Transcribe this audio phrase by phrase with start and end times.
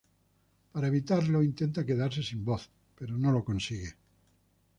[0.73, 2.63] Para evitarlo, intenta quedarse sin voz,
[2.97, 3.91] pero no lo consigue.